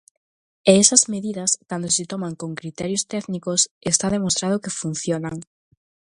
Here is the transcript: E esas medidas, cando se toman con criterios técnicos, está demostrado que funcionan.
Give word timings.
E 0.69 0.71
esas 0.83 1.03
medidas, 1.13 1.51
cando 1.69 1.87
se 1.95 2.03
toman 2.11 2.33
con 2.41 2.51
criterios 2.61 3.07
técnicos, 3.13 3.61
está 3.91 4.07
demostrado 4.15 4.61
que 4.63 4.75
funcionan. 4.81 5.35